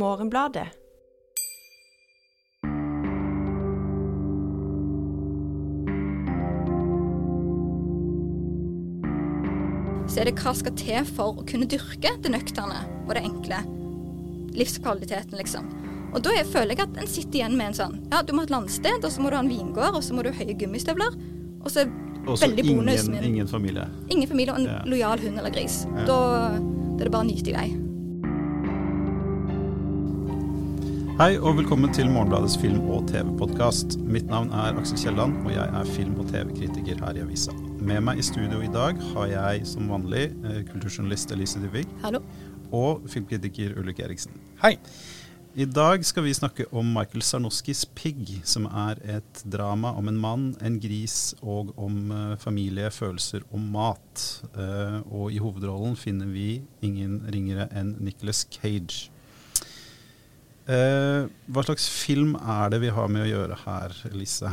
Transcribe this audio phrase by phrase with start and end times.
[0.00, 0.68] Morgenbladet.
[10.10, 13.60] Så er det hva skal til for å kunne dyrke det nøkterne og det enkle.
[14.58, 15.68] Livskvaliteten, liksom.
[16.10, 18.48] Og da føler jeg at en sitter igjen med en sånn Ja, du må ha
[18.48, 20.56] et landsted, og så må du ha en vingård, og så må du ha høye
[20.58, 21.14] gummistøvler.
[21.62, 21.84] Og så
[22.26, 23.04] Også veldig bonus.
[23.04, 23.86] ingen, men- ingen familie.
[24.10, 24.82] Ingen familie og en Ja.
[24.84, 25.86] lojal hund eller gris.
[25.86, 26.04] Ja.
[26.04, 26.18] Da,
[26.58, 27.79] da er det bare å nyte i vei.
[31.20, 33.98] Hei og velkommen til Morgenbladets film- og TV-podkast.
[34.08, 37.52] Mitt navn er Aksel Kielland, og jeg er film- og TV-kritiker her i avisa.
[37.76, 42.22] Med meg i studio i dag har jeg som vanlig eh, kulturjournalist Elise Dybvig Hallo.
[42.72, 44.32] og filmkritiker Ulrik Eriksen.
[44.62, 44.78] Hei.
[45.52, 50.16] I dag skal vi snakke om Michael Sarnoskis 'Pig', som er et drama om en
[50.16, 54.42] mann, en gris og om eh, familie, følelser og mat.
[54.56, 59.10] Eh, og i hovedrollen finner vi ingen ringere enn Nicholas Cage.
[60.70, 64.52] Eh, hva slags film er det vi har med å gjøre her, Lise?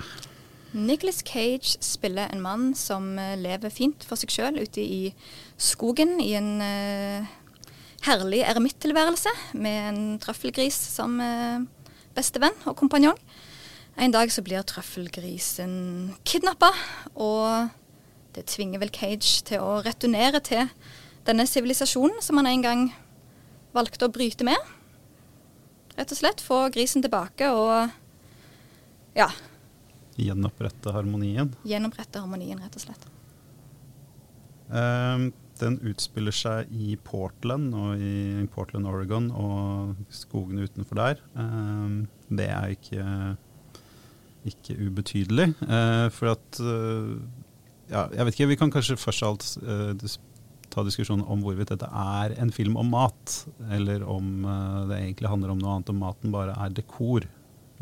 [0.73, 5.11] Nicholas Cage spiller en mann som eh, lever fint for seg sjøl ute i
[5.61, 7.27] skogen i en eh,
[8.07, 11.61] herlig eremittilværelse med en trøffelgris som eh,
[12.17, 13.19] bestevenn og kompanjong.
[13.97, 16.69] En dag så blir trøffelgrisen kidnappa,
[17.17, 17.69] og
[18.37, 20.65] det tvinger vel Cage til å returnere til
[21.29, 22.83] denne sivilisasjonen som han en gang
[23.73, 24.77] valgte å bryte med.
[25.97, 27.89] Rett og slett få grisen tilbake og
[29.17, 29.31] ja,
[30.17, 31.51] Gjenopprette harmonien.
[31.65, 33.03] gjenopprette harmonien, rett og slett.
[34.67, 35.29] Um,
[35.61, 41.21] den utspiller seg i Portland, og i Portland, Oregon og skogene utenfor der.
[41.37, 43.05] Um, det er ikke,
[44.49, 45.51] ikke ubetydelig.
[45.61, 47.17] Uh, for at uh,
[47.87, 49.45] Ja, jeg vet ikke, vi kan kanskje først alt
[50.01, 50.17] dis
[50.73, 53.37] ta diskusjonen om hvorvidt dette er en film om mat,
[53.73, 57.27] eller om eh, det egentlig handler om noe annet, om maten bare er dekor.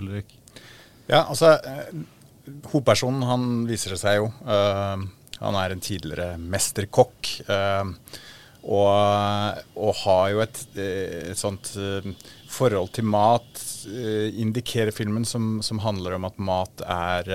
[0.02, 0.36] Ulrik?
[1.08, 1.92] Ja, altså eh,
[2.70, 5.02] Hovedpersonen han viser det seg jo Uh,
[5.42, 7.32] Han er en tidligere mesterkokk.
[7.50, 7.90] Uh,
[8.66, 11.68] og, og har jo et, et sånt
[12.50, 17.30] forhold til mat, indikerer filmen, som, som handler om at mat er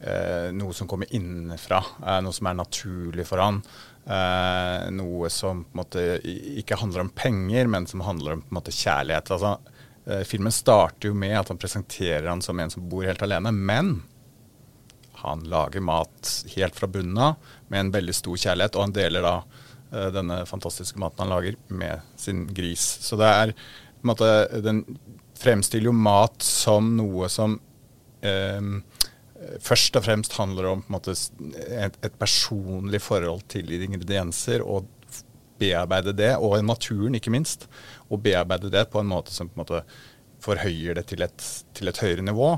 [0.00, 1.80] eh, noe som kommer innenfra.
[2.22, 3.62] noe som er naturlig for han.
[4.06, 8.52] Eh, noe som på en måte ikke handler om penger, men som handler om på
[8.52, 9.32] en måte kjærlighet.
[9.34, 9.56] Altså,
[10.06, 13.50] eh, filmen starter jo med at han presenterer han som en som bor helt alene,
[13.50, 13.96] men
[15.26, 17.34] han lager mat helt fra bunnen av
[17.66, 19.34] med en veldig stor kjærlighet, og han deler da
[19.90, 22.84] eh, denne fantastiske maten han lager med sin gris.
[23.02, 24.30] Så det er på en måte
[24.62, 24.84] Den
[25.36, 27.58] fremstiller jo mat som noe som
[28.22, 28.60] eh,
[29.62, 34.88] først og fremst handler om måte et, et personlig forhold til ingredienser, og
[35.60, 37.66] bearbeide det, og naturen ikke minst.
[38.10, 39.82] Og bearbeide det på en måte som på en måte
[40.44, 42.52] forhøyer det til et, til et høyere nivå.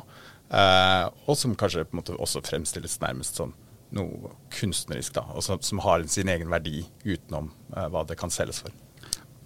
[0.49, 3.55] Eh, og som kanskje på en måte også fremstilles nærmest som
[3.97, 8.33] noe kunstnerisk, da, og som, som har sin egen verdi utenom eh, hva det kan
[8.33, 8.75] selges for.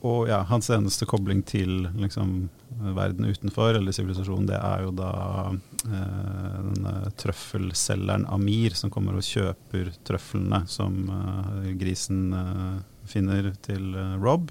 [0.03, 2.49] Og ja, hans eneste kobling til liksom,
[2.97, 5.11] verden utenfor, eller sivilisasjonen, det er jo da
[5.53, 13.93] eh, denne trøffelselgeren Amir som kommer og kjøper trøflene som eh, grisen eh, finner til
[13.95, 14.51] eh, Rob,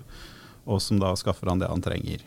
[0.64, 2.24] og som da skaffer han det han trenger.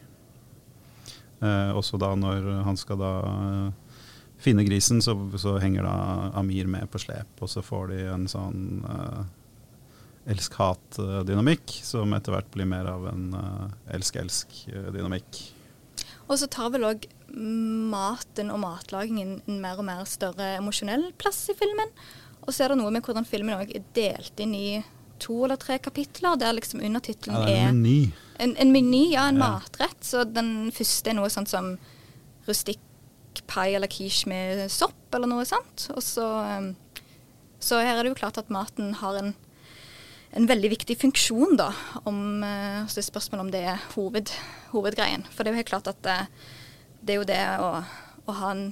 [1.40, 4.02] Eh, også da når han skal da eh,
[4.44, 5.96] finne grisen, så, så henger da
[6.42, 8.84] Amir med på slep, og så får de en sånn
[10.30, 15.40] elsk-hat-dynamikk, som etter hvert blir mer av en uh, elsk-elsk-dynamikk.
[16.28, 17.04] Og så tar vel òg
[17.34, 21.90] maten og matlagingen en mer og mer større emosjonell plass i filmen.
[22.44, 24.68] Og så er det noe med hvordan filmen òg er delt inn i
[25.22, 28.12] to eller tre kapitler, der liksom undertittelen ja, er en meny.
[28.42, 29.50] en, en meny, ja, en Ja.
[29.54, 30.00] matrett.
[30.04, 31.74] Så den første er noe sånt som
[32.48, 32.80] rustikk
[33.50, 35.88] pai eller quiche med sopp, eller noe sånt.
[35.94, 36.26] Og så,
[36.58, 36.74] um,
[37.60, 39.34] så her er det jo klart at maten har en,
[40.34, 41.70] en veldig viktig funksjon, da.
[42.04, 44.32] Om, eh, så det er spørsmål om det er hoved,
[44.72, 45.26] hovedgreien.
[45.30, 46.18] For det er jo helt klart at det,
[47.02, 47.70] det er jo det å,
[48.26, 48.66] å ha en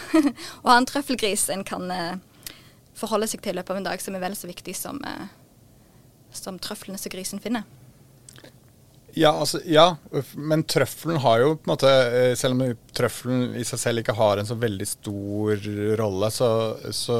[0.62, 2.16] å ha en trøffelgris en kan eh,
[2.98, 5.28] forholde seg til i løpet av en dag, som er vel så viktig som, eh,
[6.32, 7.66] som trøflene som grisen finner.
[9.14, 9.96] Ja, altså, ja,
[10.34, 14.14] men trøffelen har jo på en måte eh, Selv om trøffelen i seg selv ikke
[14.16, 15.66] har en så veldig stor
[16.00, 16.48] rolle, så,
[16.96, 17.18] så,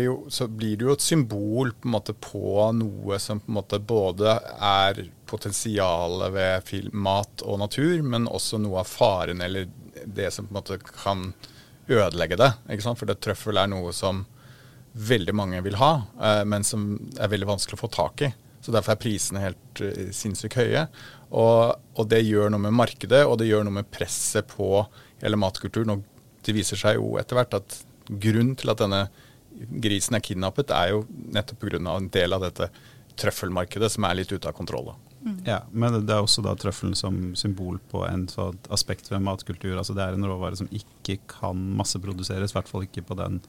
[0.00, 4.38] jo, så blir det jo et symbol på, måte på noe som på måte både
[4.56, 9.68] er potensialet ved film, mat og natur, men også noe av faren eller
[10.06, 11.28] det som på en måte kan
[11.86, 12.52] ødelegge det.
[12.70, 13.00] ikke sant?
[13.02, 14.24] For det trøffel er noe som
[14.96, 18.32] veldig mange vil ha, eh, men som er veldig vanskelig å få tak i.
[18.66, 20.88] Så Derfor er prisene helt uh, sinnssykt høye.
[21.30, 24.84] Og, og, det gjør noe med markedet, og det gjør noe med presset på
[25.22, 25.96] hele matkulturen.
[25.96, 29.06] Og det viser seg jo etter hvert at grunnen til at denne
[29.82, 31.80] grisen er kidnappet, er jo nettopp pga.
[31.96, 32.70] en del av dette
[33.16, 34.92] trøffelmarkedet som er litt ute av kontroll.
[35.24, 35.38] Mm.
[35.46, 39.76] Ja, Men det er også da trøffelen som symbol på en sånn aspekt ved matkultur.
[39.76, 43.40] altså Det er en råvare som ikke kan masseproduseres, i hvert fall ikke på den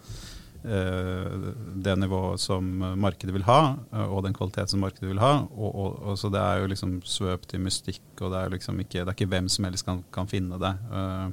[0.68, 2.66] det nivået som
[3.00, 5.46] markedet vil ha, eh, og den kvalitet som markedet vil ha.
[5.56, 8.80] Og, og, og så Det er jo liksom svøpt i mystikk, og det er liksom
[8.84, 10.74] ikke, det er ikke hvem som helst kan, kan finne det.
[10.92, 11.30] Uh,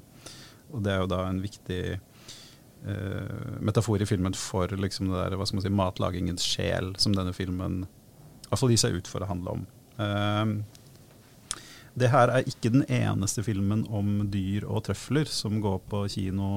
[0.75, 1.85] og Det er jo da en viktig
[3.65, 7.33] metafor i filmen for liksom det der, hva skal man si, matlagingens sjel, som denne
[7.33, 7.87] filmen
[8.51, 9.63] iallfall gir seg ut for å handle om.
[11.95, 16.49] Det her er ikke den eneste filmen om dyr og trøfler som går på kino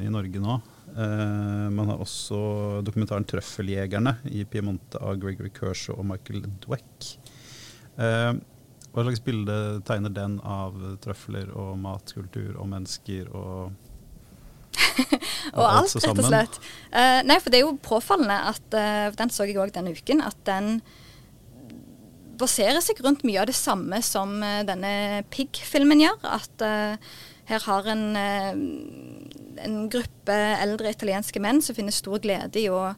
[0.00, 0.60] i Norge nå.
[0.96, 7.10] Uh, man har også dokumentaren 'Trøffeljegerne' i Piemonte av Gregory Kershaw og Michael Dweck.
[8.00, 8.40] Uh,
[8.94, 13.76] hva slags bilde tegner den av trøfler og matkultur og mennesker og
[15.58, 16.56] og, alt, rett og slett.
[16.90, 20.24] Uh, nei, for det er jo påfallende at uh, Den så jeg òg denne uken.
[20.24, 20.80] At den
[22.38, 26.18] baserer seg rundt mye av det samme som uh, denne Pig-filmen gjør.
[26.38, 26.66] At
[27.48, 32.92] her har en, uh, en gruppe eldre italienske menn som finner stor glede i å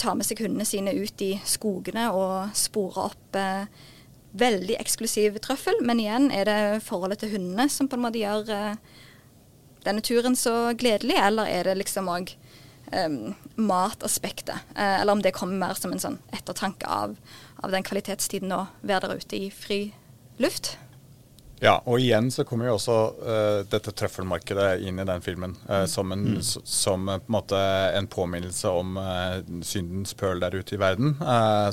[0.00, 3.66] ta med seg hundene sine ut i skogene og spore opp uh,
[4.32, 5.80] veldig eksklusiv trøffel.
[5.84, 8.76] Men igjen er det forholdet til hundene som på en måte gjør eh,
[9.86, 12.34] denne turen så gledelig, eller er det liksom òg
[12.92, 13.08] eh,
[13.56, 14.68] mataspektet?
[14.76, 17.16] Uh, eller om det kommer mer som en sånn ettertanke av,
[17.62, 19.82] av den kvalitetstiden å være der ute i fri
[20.40, 20.74] luft?
[21.60, 25.52] Ja, og igjen så kommer jo også uh, dette trøffelmarkedet inn i den filmen.
[25.68, 26.38] Uh, som, en, mm.
[26.64, 27.60] som uh, på en, måte
[27.98, 28.96] en påminnelse om
[29.66, 31.18] syndens pøl der ute i verden.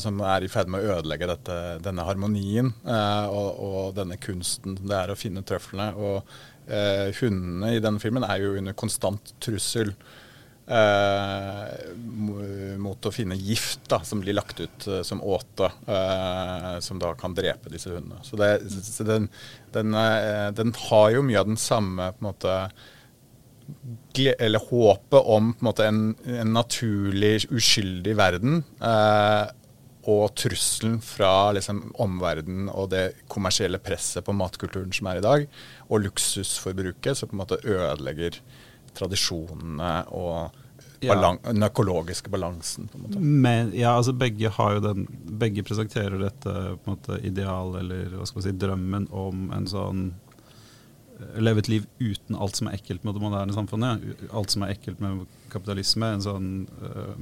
[0.03, 4.95] som er i ferd med å ødelegge dette, denne harmonien og, og, denne kunsten det
[4.97, 5.93] er å finne trøflene.
[5.95, 9.93] Og hundene i denne filmen er jo under konstant trussel
[12.77, 17.13] mot å finne gift da, som blir lagt ut eh, som åte, eh, som da
[17.19, 18.19] kan drepe disse hundene.
[18.27, 19.29] Så, det, så den,
[19.75, 22.59] den, eh, den, har jo mye av den samme på en måte
[24.15, 28.61] eller håpet om en, måte, en, en naturlig, uskyldig verden.
[28.79, 29.45] Eh,
[30.07, 35.43] og trusselen fra liksom, omverdenen og det kommersielle presset på matkulturen som er i dag,
[35.91, 38.39] og luksusforbruket, som på en måte ødelegger
[38.97, 40.63] tradisjonene og
[41.01, 41.51] balan ja.
[41.51, 42.87] den økologiske balansen.
[42.87, 43.19] på en måte.
[43.19, 45.07] Men, ja, altså begge, har jo den,
[45.39, 49.69] begge presenterer dette på en måte ideal, eller hva skal man si, drømmen om en
[49.69, 50.03] sånn
[51.19, 54.05] eh, Leve et liv uten alt som er ekkelt med det moderne samfunnet.
[54.31, 56.11] Alt som er ekkelt med kapitalisme.
[56.17, 56.51] En sånn
[56.81, 57.15] uh,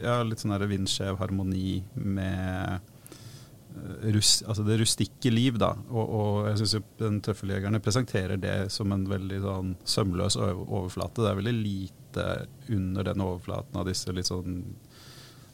[0.00, 2.89] ja, litt sånn vindskjev harmoni med
[3.76, 5.58] Eh, rus, altså det rustikke liv.
[5.58, 11.22] da, Og, og jeg syns den Tøffeljegerne presenterer det som en veldig sånn sømløs overflate.
[11.22, 12.28] Det er veldig lite
[12.74, 14.62] under den overflaten av disse litt sånn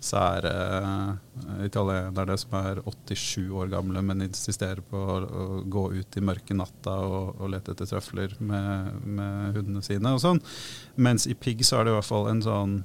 [0.06, 0.50] sære
[0.84, 1.14] uh,
[1.64, 6.54] italienerne som er 87 år gamle, men insisterer på å, å gå ut i mørke
[6.54, 10.42] natta og, og lete etter trøfler med, med, hundene sine og sånn.
[11.00, 12.76] Mens i Pig så er det i hvert fall en sånn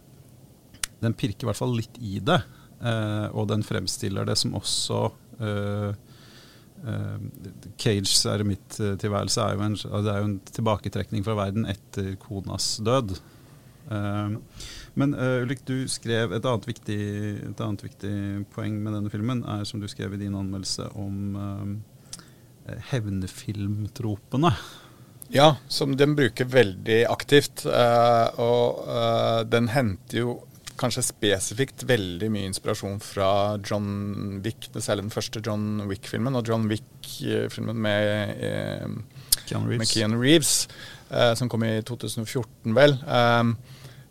[1.04, 2.40] Den pirker i hvert fall litt i det.
[2.82, 5.04] Uh, og den fremstiller det som også
[5.38, 5.92] uh,
[6.82, 7.20] uh,
[7.78, 9.62] Cages eremitttilværelse er,
[10.02, 13.20] er jo en tilbaketrekning fra verden etter konas død.
[14.96, 17.00] men Ulrik, du skrev et annet, viktig,
[17.50, 18.12] et annet, viktig,
[18.54, 21.82] poeng med denne filmen, er som du skrev i din anmeldelse om
[22.92, 24.54] hevnefilmtropene.
[25.34, 27.66] Ja, som den bruker veldig aktivt.
[27.66, 28.88] og
[29.52, 30.38] den henter jo
[30.82, 33.30] kanskje spesifikt veldig mye inspirasjon fra
[33.62, 38.88] John Wick, særlig den første John Wick-filmen, og John Wick-filmen med, eh,
[39.46, 40.56] Keanu Reeves, med Keanu Reeves
[41.12, 42.98] eh, som kom i 2014, vel.
[43.06, 43.56] Um,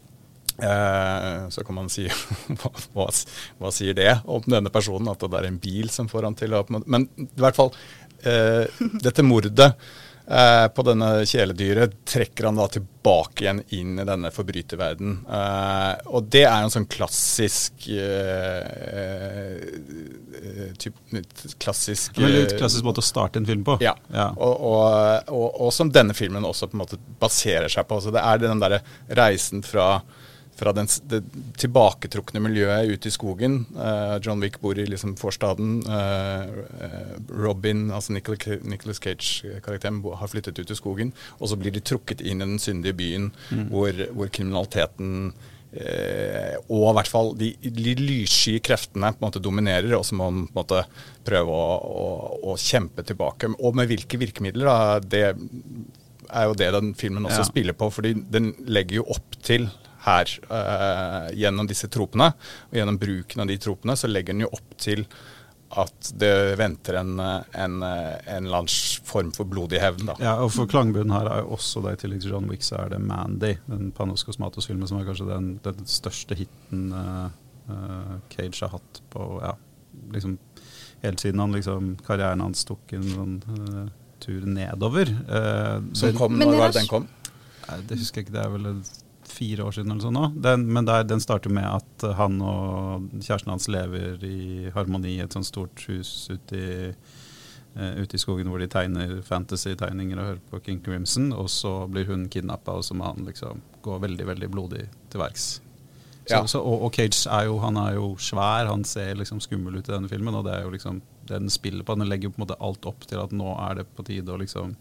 [0.59, 2.09] så kan man si
[2.59, 5.13] hva, hva, sier det om denne personen?
[5.13, 7.71] At det er en bil som får han til å Men i hvert fall,
[8.19, 9.69] dette mordet
[10.29, 15.21] eh, på denne kjæledyret, trekker han da tilbake igjen inn i denne forbryterverdenen.
[15.25, 18.65] Eh, og det er en sånn klassisk eh,
[19.03, 20.18] eh
[20.81, 20.97] typ,
[21.63, 23.79] klassisk Veldig klassisk måte å starte en film på.
[23.85, 24.31] Ja, ja.
[24.37, 28.01] Og, og, og, og, som denne filmen også på en måte baserer seg på.
[28.05, 28.83] Så det er den derre
[29.19, 29.99] reisen fra
[30.59, 31.21] fra den, det
[31.63, 33.61] tilbaketrukne miljøet ute i skogen.
[33.77, 35.77] Uh, John Wick bor i liksom forstaden.
[35.87, 36.65] Uh,
[37.31, 41.13] Robin, altså Nicholas Cage-karakteren, har flyttet ut i skogen.
[41.39, 43.69] Og så blir de trukket inn i den syndige byen mm.
[43.71, 45.31] hvor, hvor, kriminaliteten
[45.69, 50.31] og i hvert fall de, de lyssky kreftene på en måte dominerer, og så må
[50.31, 50.85] man på en måte
[51.29, 52.07] prøve å, å,
[52.53, 53.51] å, kjempe tilbake.
[53.59, 54.71] Og med hvilke virkemidler?
[54.71, 55.25] Da, det
[56.29, 57.51] er jo det den filmen også ja.
[57.51, 59.69] spiller på, fordi den legger jo opp til
[60.07, 62.31] her eh, gjennom disse tropene.
[62.71, 65.05] Og gjennom bruken av de tropene så legger den jo opp til
[65.77, 68.49] at det venter en, en, en
[69.05, 70.07] form for blodig hevn.
[70.09, 70.17] da.
[70.23, 72.79] Ja, og for klangbunnen her er jo også det, i tillegg til John Wick, så
[72.83, 77.29] er det Mandy, den Panos Cosmatos-filmen som er kanskje den, den største hiten uh,
[77.69, 79.53] uh, Cage har hatt på ja,
[80.15, 80.39] liksom
[81.05, 83.85] helt siden han liksom, karrieren hans tok en sånn uh,
[84.25, 85.13] tur nedover.
[85.95, 87.05] som kom, Når var det den kom?
[87.69, 88.73] Nei, Det husker jeg ikke, det er vel
[89.33, 90.27] fire år siden eller sånn nå.
[90.45, 95.25] Den, men der, den starter med at han og kjæresten hans lever i harmoni i
[95.25, 96.91] et sånt stort hus ute i,
[97.79, 101.31] uh, ute i skogen hvor de tegner fantasy-tegninger og hører på King Crimson.
[101.37, 105.25] Og så blir hun kidnappa, og så må han liksom gå veldig, veldig blodig til
[105.25, 105.49] verks.
[106.29, 106.43] Ja.
[106.47, 109.89] så, og, og, Cage er jo, han er jo svær, han ser liksom skummel ut
[109.89, 110.37] i denne filmen.
[110.37, 111.97] Og det er jo liksom den spiller på.
[111.97, 114.41] Den legger på en måte alt opp til at nå er det på tide å
[114.41, 114.75] liksom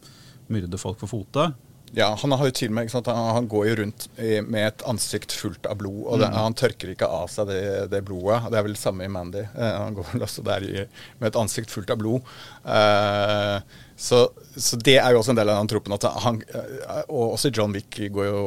[0.51, 1.49] myrde folk for fote.
[1.95, 5.67] Ja, han har jo til og med, han går jo rundt med et ansikt fullt
[5.69, 6.37] av blod, og det, mm.
[6.43, 7.61] han tørker ikke av seg det,
[7.93, 8.41] det, blodet.
[8.51, 9.45] Det er vel det samme i Mandy.
[9.47, 12.27] Eh, han går vel også der med et ansikt fullt av blod.
[12.67, 14.19] Eh, så,
[14.53, 15.95] så, det er jo også en del av den troppen.
[16.25, 18.41] Han, eh, og også John Wick går jo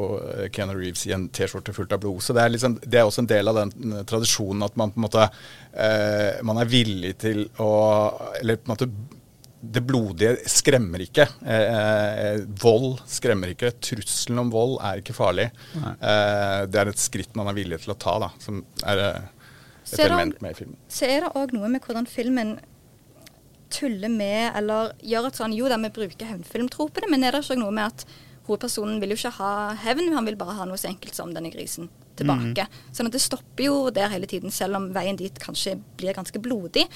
[0.53, 2.21] Keanu Reeves i en T-skjorte fullt av blod.
[2.23, 5.01] Så det er, liksom, det er, også en del av den tradisjonen at man på
[5.01, 5.31] en måte
[6.43, 7.69] man er villig til å
[8.41, 8.89] Eller på en måte
[9.61, 11.27] det blodige skremmer ikke.
[11.45, 13.75] Eh, eh, vold skremmer ikke.
[13.85, 15.51] Trusselen om vold er ikke farlig.
[15.77, 19.29] Eh, det er et skritt man er villig til å ta, da, som er eh,
[19.85, 20.81] et så element med i filmen.
[20.89, 22.57] Så er det òg noe med hvordan filmen
[23.71, 27.61] tuller med, eller gjør at sånn Jo da, vi bruker hevnfilmtropene, men er det ikke
[27.61, 28.07] noe med at
[28.49, 29.53] hovedpersonen vil jo ikke ha
[29.85, 31.91] hevn, han vil bare ha noe så enkelt som denne grisen
[32.21, 32.67] tilbake.
[32.67, 32.81] Mm.
[32.97, 36.43] Sånn at det stopper jo der hele tiden, selv om veien dit kanskje blir ganske
[36.43, 36.87] blodig.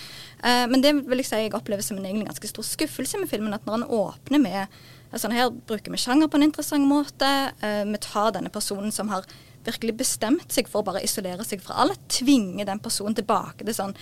[0.42, 3.30] Uh, men det vil jeg si jeg opplever som en egentlig ganske stor skuffelse med
[3.30, 3.56] filmen.
[3.56, 4.82] At når han åpner med
[5.14, 7.28] altså Her bruker vi sjanger på en interessant måte.
[7.62, 9.26] Uh, vi tar denne personen som har
[9.64, 11.94] virkelig bestemt seg for å bare isolere seg fra alle.
[12.10, 13.94] Tvinge den personen tilbake til sånn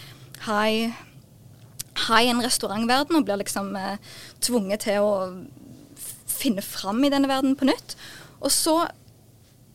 [0.47, 0.97] high,
[2.09, 4.01] high en restaurantverden og blir liksom uh,
[4.41, 5.13] tvunget til å
[6.33, 7.97] finne fram i denne verden på nytt.
[8.43, 8.77] Og så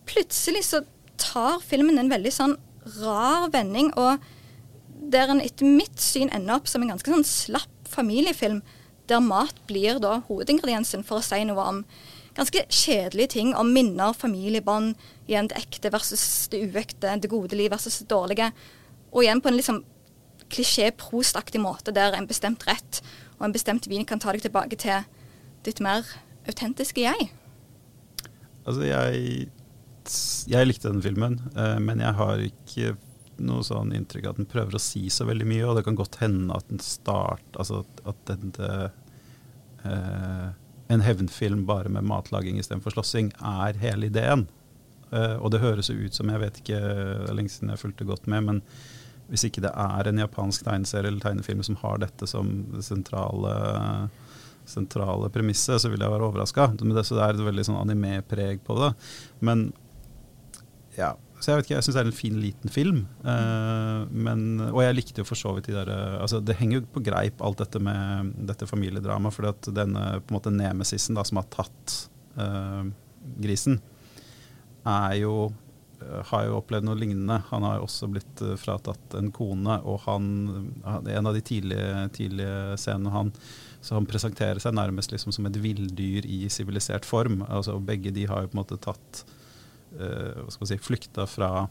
[0.07, 0.83] plutselig så
[1.21, 2.57] tar filmen en veldig sånn
[2.99, 4.23] rar vending, og
[5.11, 8.61] der en etter mitt syn ender opp som en ganske sånn slapp familiefilm,
[9.07, 11.83] der mat blir da hovedingrediensen for å si noe om
[12.37, 14.97] ganske kjedelige ting, om minner, familiebånd,
[15.27, 18.51] igjen det ekte versus det uekte, det gode liv versus det dårlige.
[19.11, 19.81] Og igjen på en liksom
[20.53, 23.01] klisjé-prostaktig måte, der en bestemt rett
[23.37, 25.07] og en bestemt vin kan ta deg tilbake til
[25.65, 26.05] ditt mer
[26.47, 27.29] autentiske jeg.
[28.67, 29.47] Altså, jeg
[30.49, 32.95] jeg likte den filmen, eh, men jeg har ikke
[33.43, 36.17] noe sånn inntrykk at den prøver å si så veldig mye, og det kan godt
[36.23, 38.53] hende at den start, altså at den,
[39.85, 40.49] eh,
[40.87, 44.47] en hevnfilm bare med matlaging istedenfor slåssing er hele ideen.
[45.11, 47.83] Eh, og det høres jo ut som, jeg vet ikke, det er lenge siden jeg
[47.83, 48.63] fulgte godt med, men
[49.27, 52.51] hvis ikke det er en japansk tegneserie eller tegnefilm som har dette som
[52.83, 54.09] sentrale
[54.67, 56.71] sentrale premisset, så vil jeg være overraska.
[56.75, 58.89] Så det er et veldig sånn anime-preg på det.
[59.39, 59.69] Men
[60.97, 61.13] ja.
[61.37, 63.03] Så jeg vet ikke, jeg syns det er en fin, liten film.
[63.21, 66.79] Uh, men, og jeg likte jo for så vidt de der uh, altså Det henger
[66.79, 69.35] jo på greip, alt dette med dette familiedramaet.
[69.35, 71.99] For denne på en måte nemesisen da, som har tatt
[72.41, 72.89] uh,
[73.37, 73.79] grisen,
[74.87, 75.51] er jo
[76.29, 77.39] har jo opplevd noe lignende.
[77.49, 80.27] Han har jo også blitt fratatt en kone, og han
[80.85, 83.31] En av de tidlige, tidlige scenene han
[83.81, 87.41] så han presenterer seg nærmest liksom som et villdyr i sivilisert form.
[87.47, 89.23] Altså, begge de har jo på en måte tatt
[90.67, 91.67] si, flykta fra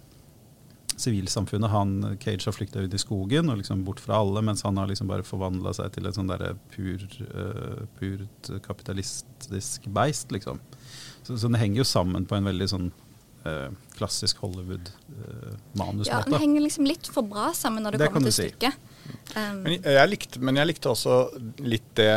[0.97, 1.71] sivilsamfunnet.
[1.71, 4.89] Han, Cage har flykta ut i skogen og liksom bort fra alle, mens han har
[4.91, 6.33] liksom bare forvandla seg til et sånn
[6.73, 10.61] pur, uh, purt kapitalistisk beist, liksom.
[11.27, 12.91] Så, så, det henger jo sammen på en veldig sånn
[13.47, 16.11] uh, klassisk Hollywood-manusmåte.
[16.13, 18.51] ja, den henger liksom litt for bra sammen når det, det kommer til si.
[18.53, 18.86] stykket.
[19.37, 21.17] Um, Men jeg, likte, men jeg likte også
[21.67, 22.13] litt det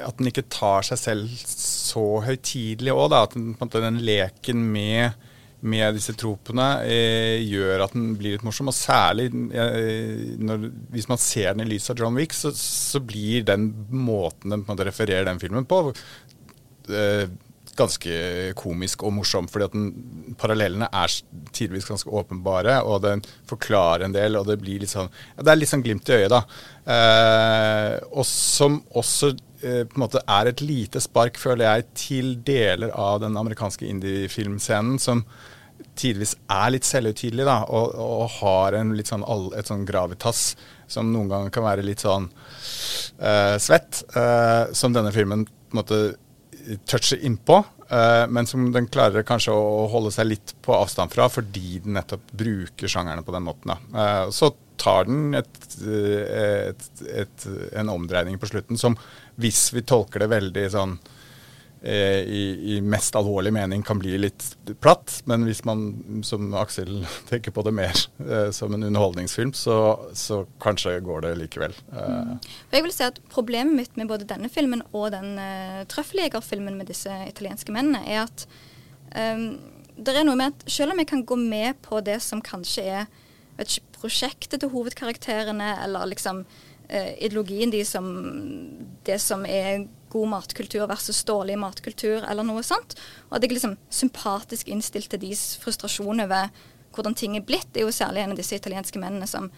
[0.00, 3.16] at den ikke tar seg selv så høytidelig òg.
[3.16, 5.18] At den, den leken med,
[5.60, 8.72] med disse tropene eh, gjør at den blir litt morsom.
[8.72, 13.02] Og særlig eh, når, hvis man ser den i lys av John Wick, så, så
[13.04, 15.84] blir den måten den på en måte refererer den filmen på,
[16.88, 17.28] eh,
[17.78, 18.14] ganske
[18.58, 19.48] komisk og morsom.
[19.48, 21.14] fordi at den, Parallellene er
[21.52, 24.36] tidvis ganske åpenbare, og den forklarer en del.
[24.36, 26.42] og Det blir litt sånn, ja, det er litt sånn glimt i øyet, da.
[26.96, 32.34] Eh, og som også eh, på en måte er et lite spark, føler jeg, til
[32.46, 35.24] deler av den amerikanske indie-filmscenen som
[36.00, 39.24] tidvis er litt selvhøytidelig, og, og, har en litt sånn,
[39.56, 40.54] et sånn gravitas
[40.90, 42.28] som noen ganger kan være litt sånn
[43.20, 46.00] eh, svett, eh, som denne filmen på en måte
[46.88, 47.60] toucher innpå,
[47.92, 51.96] uh, men som den klarer kanskje å holde seg litt på avstand fra, fordi den
[51.98, 53.76] nettopp bruker sjangerne på den måten.
[53.94, 58.94] Uh, så tar den et, et, et, en omdreining på slutten som,
[59.40, 61.19] hvis vi tolker det veldig sånn Eh,
[61.82, 64.44] i, i, mest alvorlig mening kan bli litt
[64.80, 65.22] platt.
[65.24, 69.76] Men hvis man, som Aksel, tenker på det mer eh, som en underholdningsfilm, så,
[70.12, 71.76] så, kanskje går det likevel.
[71.92, 72.10] Eh.
[72.10, 72.36] Mm.
[72.76, 76.90] Jeg vil si at Problemet mitt med både denne filmen og den uh, trøffeljegerfilmen med
[76.90, 78.44] disse italienske mennene, er at
[79.14, 79.54] um,
[79.96, 82.84] det er noe med at selv om jeg kan gå med på det som kanskje
[82.88, 83.06] er
[83.60, 88.10] ikke, prosjektet til hovedkarakterene, eller liksom uh, ideologien de som,
[89.06, 92.96] det som er god matkultur versus dårlig matkultur, eller noe sånt.
[93.28, 96.50] Og at jeg liksom sympatisk innstilt til deres frustrasjon over
[96.94, 97.68] hvordan ting er blitt.
[97.72, 99.50] Det er jo særlig en av disse italienske mennene som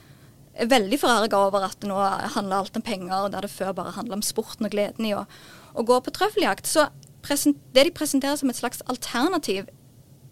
[0.53, 1.97] er veldig forarga over at nå
[2.35, 5.25] handler alt om penger, der det før bare handla om sporten og gleden i å,
[5.73, 6.69] gå på trøffeljakt.
[6.69, 6.91] Så
[7.25, 9.71] det de presenterer som et slags alternativ,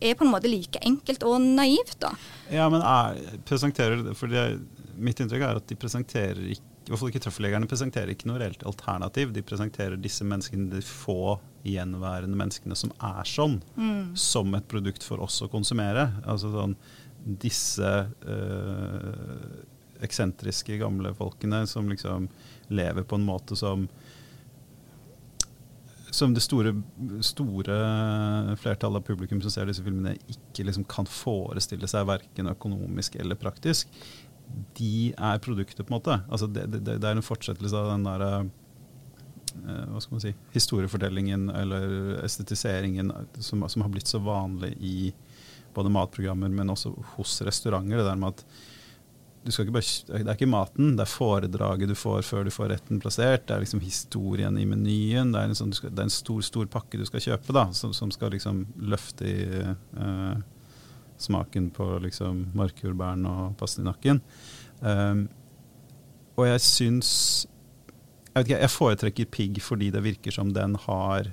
[0.00, 2.15] er på en måte like enkelt og naivt, da.
[2.49, 4.62] Ja, men jeg presenterer for det,
[5.00, 8.40] Mitt inntrykk er at de presenterer ikke i hvert fall ikke Trøffeljegerne presenterer ikke noe
[8.42, 9.30] reelt alternativ.
[9.30, 14.16] De presenterer disse menneskene, de få gjenværende menneskene som er sånn, mm.
[14.18, 16.09] som et produkt for oss å konsumere.
[16.26, 16.75] Altså sånn
[17.23, 17.92] disse
[18.26, 19.44] øh,
[20.02, 22.26] eksentriske gamle folkene som liksom
[22.75, 23.87] lever på en måte som
[26.11, 26.73] som det store,
[27.23, 27.75] store,
[28.58, 33.38] flertallet av publikum som ser disse filmene, ikke liksom kan forestille seg verken økonomisk eller
[33.38, 33.86] praktisk
[34.78, 36.19] de er produktet, på en måte.
[36.28, 38.49] Altså det, det, det, er en fortsettelse av den der uh,
[39.91, 45.10] hva skal man si, historiefortellingen eller estetiseringen som, som, har blitt så vanlig i
[45.75, 48.00] både matprogrammer, men også hos restauranter.
[48.00, 48.45] Det der med at
[49.41, 53.47] bare, det er ikke maten, det er foredraget du får før du får retten plassert.
[53.49, 55.32] Det er liksom historien i menyen.
[55.32, 57.95] Det er en, sånn, det er en stor stor pakke du skal kjøpe, da, som,
[57.97, 59.39] som skal liksom løfte i
[59.97, 60.36] uh,
[61.25, 64.23] smaken på liksom markjordbæren og pastinakken.
[64.80, 65.26] Um,
[66.39, 67.11] og jeg syns
[68.30, 71.33] jeg, ikke, jeg, foretrekker pigg fordi det virker som den har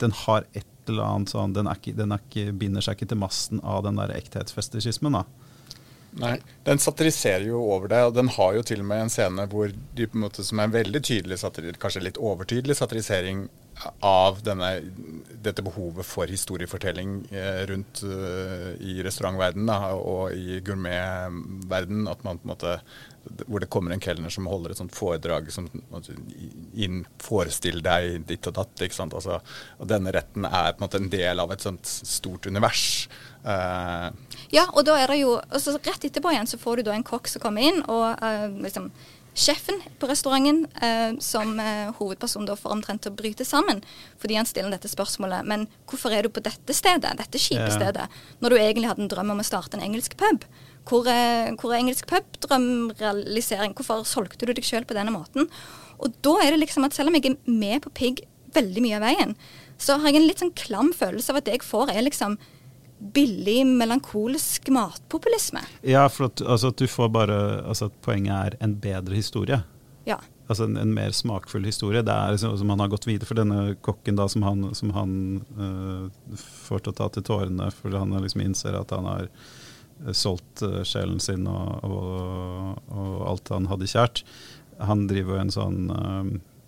[0.00, 3.60] Den har et eller annet sånn Den, ikke, den ikke, binder seg ikke til masten
[3.66, 5.18] av den der ekthetsfetisjismen.
[5.18, 5.24] da.
[6.16, 9.44] Nei, den satiriserer jo over det, og den har jo til og med en scene
[9.52, 13.46] hvor de på en måte som er en veldig tydelig satirir, kanskje litt overtydelig satirisering
[14.00, 14.70] av denne,
[15.42, 22.08] dette behovet for historiefortelling eh, rundt uh, i restaurantverdenen og i gourmetverdenen.
[22.10, 22.78] At man på en måte
[23.46, 25.66] hvor det kommer en kelner som holder et sånt foredrag som
[26.78, 28.84] inn, Forestill deg ditt og datt.
[28.86, 29.16] ikke sant?
[29.18, 29.40] Altså,
[29.80, 33.08] og denne retten er på en måte en del av et sånt stort univers.
[33.46, 34.10] Uh,
[34.54, 37.06] ja, og da er det jo altså Rett etterpå igjen så får du da en
[37.06, 38.88] kokk som kommer inn og uh, liksom
[39.36, 43.82] sjefen på restauranten eh, som eh, hovedperson da får omtrent til å bryte sammen
[44.20, 45.44] fordi han stiller dette spørsmålet.
[45.48, 48.08] Men hvorfor er du på dette stedet, dette kjipe stedet,
[48.40, 50.46] når du egentlig hadde en drøm om å starte en engelsk pub?
[50.86, 53.74] Hvor er, hvor er engelsk pub-drømrealisering?
[53.76, 55.50] Hvorfor solgte du deg sjøl på denne måten?
[56.00, 58.24] Og da er det liksom at selv om jeg er med på Pigg
[58.56, 59.34] veldig mye av veien,
[59.76, 62.38] så har jeg en litt sånn klam følelse av at det jeg får, er liksom
[63.12, 65.62] billig, melankolsk matpopulisme.
[65.86, 69.60] Ja, for at, altså, at du får bare altså, at Poenget er en bedre historie.
[70.06, 70.20] Ja.
[70.46, 72.04] Altså en, en mer smakfull historie.
[72.06, 74.92] Det er liksom, som han har gått videre for denne kokken da, som han, som
[74.94, 75.14] han
[75.58, 76.36] uh,
[76.68, 80.62] får til å ta til tårene, for han liksom innser at han har uh, solgt
[80.62, 84.22] uh, sjelen sin og, og, og, alt han hadde kjært.
[84.86, 85.80] Han driver jo en sånn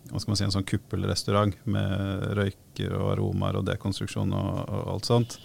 [0.09, 4.93] hva skal man si, en sånn kuppelrestaurant med røyker og aromaer og dekonstruksjon og, og
[4.95, 5.37] alt sånt.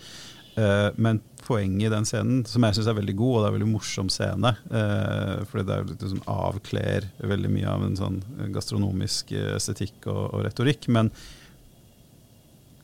[0.53, 3.51] Uh, men poenget i den scenen, som jeg syns er veldig god, og det er
[3.51, 8.19] en veldig morsom scene, uh, fordi det liksom avkler veldig mye av en sånn
[8.53, 10.87] gastronomisk estetikk og, og, retorikk.
[10.93, 11.11] Men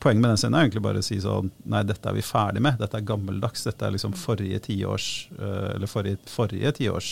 [0.02, 2.64] poenget med den scenen er egentlig bare å si sånn Nei, dette er vi ferdig
[2.66, 2.80] med.
[2.82, 3.66] Dette er gammeldags.
[3.68, 7.12] Dette er liksom forrige tiårs Eller forrige, forrige tiårs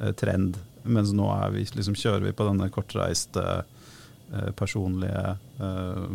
[0.00, 0.58] eh, trend.
[0.82, 3.46] Mens nå er vi, liksom, kjører vi på denne kortreiste,
[4.32, 6.06] eh, personlige eh,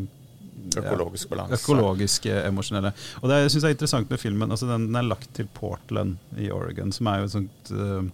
[0.77, 1.57] Økologisk balanse.
[1.61, 2.91] Økologiske, emosjonelle.
[3.21, 6.49] Og det jeg er interessant med filmen, altså den, den, er lagt til Portland i
[6.53, 8.07] Oregon, som er jo et sånt uh,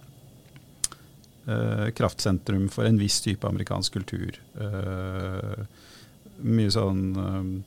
[1.48, 4.38] uh, kraftsentrum for en viss type amerikansk kultur.
[4.60, 5.64] Uh,
[6.44, 7.62] mye sånn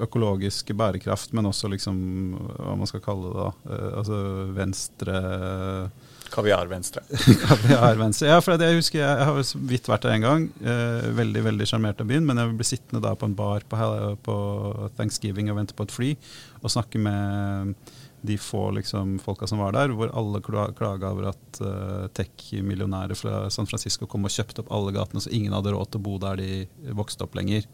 [0.00, 1.98] økologisk bærekraft, men også liksom
[2.38, 3.80] hva man skal kalle det da.
[3.98, 4.20] altså
[4.56, 5.18] venstre
[6.30, 7.02] Kaviar-venstre.
[7.46, 10.44] Kaviar-venstre, Ja, for jeg husker jeg, har så vidt vært der en gang.
[10.62, 13.80] Eh, veldig veldig sjarmert av byen, men jeg ble sittende da på en bar på,
[14.26, 14.36] på
[14.98, 16.12] thanksgiving og vente på et fly
[16.60, 17.74] og snakke med
[18.20, 23.46] de få liksom, folka som var der, hvor alle klaga over at uh, tech-millionærer fra
[23.52, 26.18] San Francisco kom og kjøpte opp alle gatene, så ingen hadde råd til å bo
[26.20, 27.64] der de vokste opp lenger.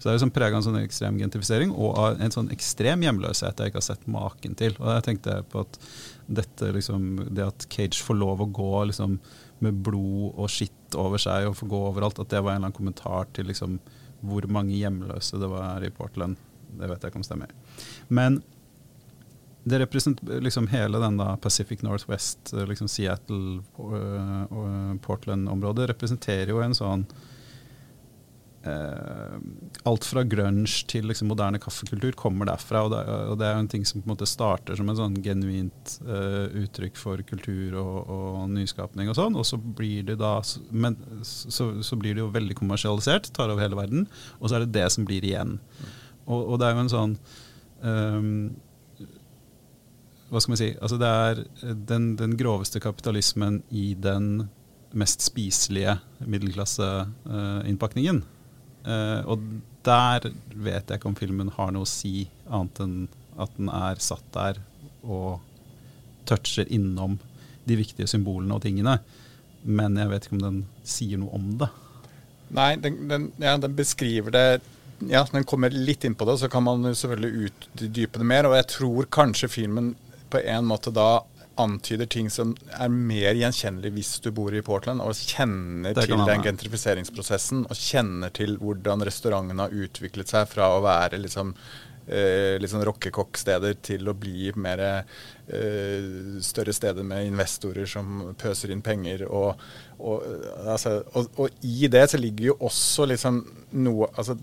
[0.00, 3.58] Så det er liksom prega av en sånn ekstrem gentrifisering og en sånn ekstrem hjemløshet
[3.60, 4.72] jeg ikke har sett maken til.
[4.80, 5.76] Og jeg tenkte på at
[6.30, 9.16] dette liksom, det at Cage får lov å gå liksom,
[9.64, 12.70] med blod og skitt over seg og få gå overalt, at det var en eller
[12.70, 13.80] annen kommentar til liksom,
[14.20, 16.38] hvor mange hjemløse det var i Portland.
[16.70, 17.54] Det vet jeg ikke om stemmer.
[18.08, 18.40] Men
[19.64, 19.82] det
[20.40, 27.04] liksom hele den da Pacific Northwest, liksom Seattle, uh, Portland-området, representerer jo en sånn
[28.62, 32.82] alt fra grunge til liksom, moderne kaffekultur kommer derfra.
[32.84, 33.00] Og det,
[33.32, 36.46] og det, er en ting som på en måte starter som en sånn genuint uh,
[36.60, 39.38] uttrykk for kultur og, og, nyskapning og sånn.
[39.40, 40.34] Og så blir det da
[40.70, 44.08] men, så, så, blir det jo veldig kommersialisert, tar over hele verden.
[44.40, 45.56] Og så er det det som blir igjen.
[46.26, 47.14] Og, og det er jo en sånn
[47.80, 48.50] um,
[50.28, 50.68] Hva skal man si?
[50.76, 51.40] Altså det er
[51.88, 54.50] den, den groveste kapitalismen i den
[55.00, 55.96] mest spiselige
[56.26, 58.20] middelklasseinnpakningen.
[58.20, 58.36] Uh,
[58.86, 59.42] Uh, og
[59.84, 62.96] der vet jeg ikke om filmen har noe å si, annet enn
[63.40, 64.58] at den er satt der
[65.00, 65.40] og
[66.28, 67.18] toucher innom
[67.68, 68.98] de viktige symbolene og tingene.
[69.62, 71.70] Men jeg vet ikke om den sier noe om det.
[72.56, 74.44] Nei, den, den, ja, den beskriver det
[75.06, 78.48] Ja, den kommer litt inn på det, så kan man selvfølgelig utdype det mer.
[78.50, 79.94] Og jeg tror kanskje filmen
[80.30, 81.22] på en måte da
[81.60, 86.46] antyder ting som er mer gjenkjennelig hvis du bor i Portland, og kjenner til den
[86.46, 91.54] gentrifiseringsprosessen, og kjenner til hvordan restaurantene har utviklet seg fra å være liksom
[92.10, 98.84] eh, sånn rockekokksteder til å bli mer eh, større steder med investorer som pøser inn
[98.84, 99.26] penger.
[99.28, 99.60] Og,
[99.98, 100.24] og,
[100.64, 103.44] altså, og, og, i det så ligger jo også liksom
[103.80, 104.38] noe altså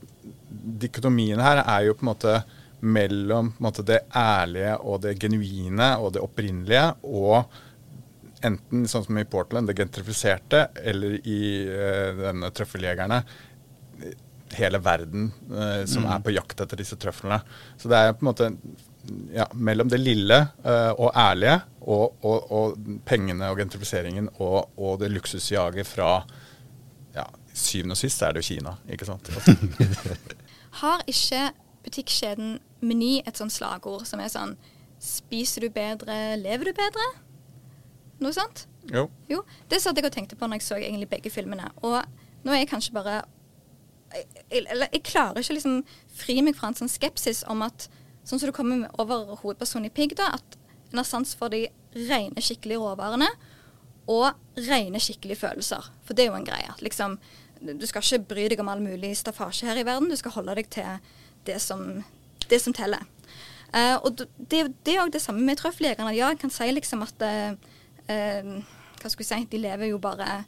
[0.48, 2.32] Dikotomien her er jo på en måte
[2.80, 9.26] mellom måte, det ærlige og det genuine og det opprinnelige, og enten sånn som i
[9.26, 13.24] Portland, det gentrifiserte, eller i uh, denne trøffeljegerne
[14.58, 16.12] hele verden uh, som mm.
[16.14, 17.40] er på jakt etter disse trøflene.
[17.82, 18.52] Så det er på en måte
[19.34, 25.00] ja, mellom det lille uh, og ærlige og, og, og, pengene og gentrifiseringen og, og
[25.02, 26.12] det luksusjaget fra
[27.16, 29.32] ja, syvende og sist er det jo Kina, ikke sant.
[30.82, 31.50] Har ikke
[31.88, 34.58] butikkjeden Meny et sånt slagord som er sånn
[35.02, 37.06] Spiser du bedre, lever du bedre?
[38.18, 38.66] Noe sånt?
[38.90, 39.04] Jo.
[39.30, 39.44] jo.
[39.70, 41.68] Det satt jeg og tenkte på når jeg så egentlig begge filmene.
[41.86, 42.00] Og
[42.46, 43.20] nå er jeg kanskje bare
[44.50, 45.78] Eller jeg, jeg, klarer ikke å liksom
[46.18, 47.90] fri meg fra en sånn skepsis om at
[48.28, 50.58] Sånn som du kommer over hovedpersonen i Pigg, da, at
[50.92, 53.30] en har sans for de rene, skikkelige råvarene
[54.12, 54.36] og
[54.68, 55.88] rene, skikkelige følelser.
[56.04, 56.74] For det er jo en greie.
[56.84, 57.16] Liksom,
[57.64, 60.12] du skal ikke bry deg om all mulig staffasje her i verden.
[60.12, 61.00] Du skal holde deg til
[61.48, 62.02] det som,
[62.52, 63.04] det som teller.
[63.74, 66.16] Uh, og det, det er òg det samme med trøffeljegerne.
[66.16, 67.58] Ja, jeg kan si liksom at uh,
[68.08, 70.46] Hva skal jeg si, de lever jo bare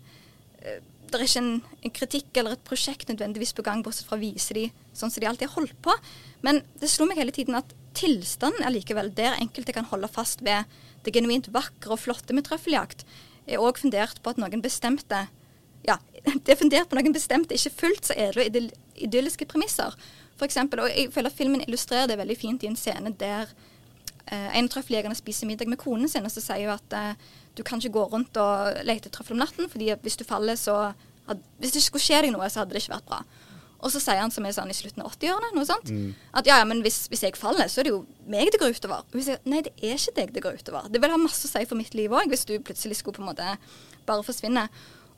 [0.60, 1.50] Det er ikke en,
[1.84, 5.20] en, kritikk eller et prosjekt nødvendigvis på gang, bortsett fra å vise de sånn som
[5.20, 5.96] de alltid har holdt på.
[6.46, 10.44] Men det slo meg hele tiden at tilstanden er likevel der enkelte kan holde fast
[10.46, 10.70] ved
[11.04, 13.04] det genuint vakre og flotte med trøffeljakt,
[13.50, 15.26] er òg fundert på at noen bestemte
[15.88, 15.98] ja,
[16.44, 19.96] det er fundert på noen bestemte, ikke fullt så edle og idylliske premisser.
[20.39, 23.52] For eksempel, og jeg føler at filmen illustrerer det veldig fint i en scene der
[24.32, 27.28] eh, en av trøffeljegerne spiser middag med konen sin, og så sier hun at eh,
[27.58, 30.93] du kan ikke gå rundt og lete trøffel om natten, fordi hvis du faller, så
[31.28, 33.23] had, Hvis det ikke skulle skje deg noe, så hadde det ikke vært bra.
[33.80, 36.08] Og så sier han, som er sånn i slutten av 80-årene, noe sånt, mm.
[36.39, 38.75] at ja, ja, men hvis, hvis, jeg faller, så er det jo meg det går
[38.75, 39.06] utover.
[39.08, 40.89] Og hun sier nei, det er ikke deg det går utover.
[40.91, 43.23] Det vil ha masse å si for mitt liv òg, hvis du plutselig skulle på
[43.23, 43.54] en måte
[44.10, 44.65] bare forsvinne.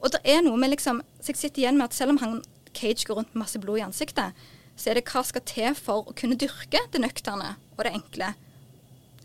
[0.01, 2.39] Og det er noe med liksom Så jeg sitter igjen med at selv om han
[2.73, 4.37] Cage går rundt med masse blod i ansiktet,
[4.75, 8.31] så er det hva skal til for å kunne dyrke det nøkterne og det enkle.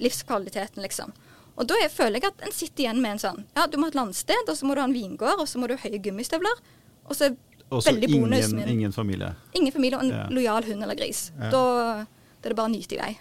[0.03, 1.15] Livskvaliteten, liksom.
[1.57, 3.95] Og da føler jeg at en sitter igjen med en sånn Ja, du må ha
[3.95, 6.01] et landsted, og så må du ha en vingård, og så må du ha høye
[6.05, 6.61] gummistøvler.
[7.07, 7.31] Og så
[7.71, 9.33] veldig bonus ingen, ingen familie.
[9.57, 10.27] Ingen familie og en ja.
[10.31, 11.31] lojal hund eller gris.
[11.39, 11.51] Ja.
[11.55, 13.13] Da, da, er det bare å nyte i vei.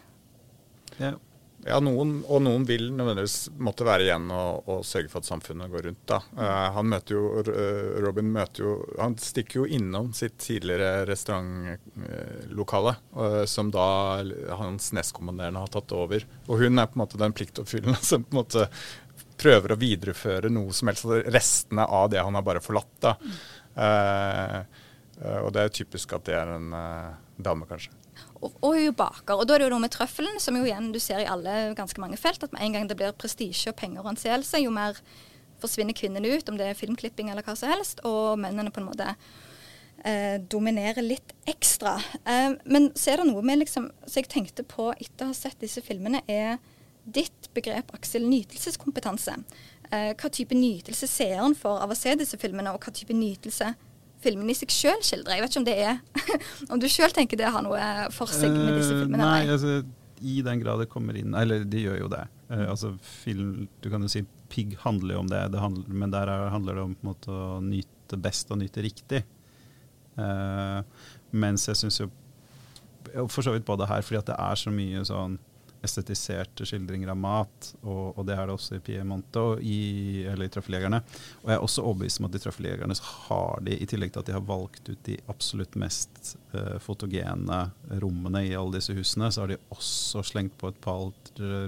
[1.00, 1.14] Ja.
[1.66, 5.72] Ja, noen, og noen vil nødvendigvis måtte være igjen og, og sørge for at samfunnet
[5.74, 6.04] går rundt.
[6.12, 6.20] da.
[6.38, 12.94] Uh, han møter jo, uh, Robin møter jo Han stikker jo innom sitt tidligere restaurantlokale,
[13.18, 13.88] uh, som da
[14.62, 16.28] hans nestkommanderende har tatt over.
[16.46, 18.70] Og hun er på en måte den pliktoppfyllende som på en måte
[19.42, 22.94] prøver å videreføre noe som helst, restene av det han har bare forlatt.
[23.04, 23.18] da.
[25.42, 26.70] og det er typisk at det er en
[27.36, 28.05] dame, kanskje.
[28.62, 29.40] Og, hun baker.
[29.40, 31.74] Og da er det jo noe med trøffelen, som jo igjen du ser i alle
[31.78, 34.74] ganske mange felt, at med en gang det blir prestisje og penger og anseelse, jo
[34.74, 35.00] mer
[35.62, 38.90] forsvinner kvinnene ut, om det er filmklipping eller hva som helst, og mennene på en
[38.90, 39.10] måte
[40.04, 41.96] eh, dominerer litt ekstra.
[42.28, 45.38] Eh, men så er det noe med liksom Så jeg tenkte på etter å ha
[45.38, 46.60] sett disse filmene, er
[47.06, 49.38] ditt begrep, Aksel, nytelseskompetanse.
[49.94, 53.76] Eh, hva type nytelse seeren får av å se disse filmene, og hva type nytelse
[54.24, 55.38] filmen i seg sjøl skildrer.
[55.38, 56.00] Jeg vet ikke om det er
[56.74, 59.22] Om du sjøl tenker det har noe for seg med disse filmene?
[59.22, 59.76] Uh, nei, altså,
[60.26, 62.24] i den grad det kommer inn Eller de gjør jo det.
[62.50, 66.12] Uh, altså, film, du kan jo si Pigg handler jo om det, det handler, men
[66.14, 69.24] der er, handler det om måte, å nyte best og nyte riktig.
[70.16, 70.86] Uh,
[71.36, 72.06] mens jeg syns jo
[73.28, 75.36] For så vidt på det her, fordi at det er så mye sånn
[75.86, 80.48] estetiserte skildringer av mat, og, og, det er det også i Piemonte og i, eller
[80.48, 81.02] i Trøffeljegerne.
[81.44, 82.98] Og jeg er også overbevist om at i Trøffeljegerne
[83.30, 87.62] har de, i tillegg til at de har valgt ut de absolutt mest uh, fotogene
[88.04, 91.08] rommene i alle disse husene, så har de også slengt på et par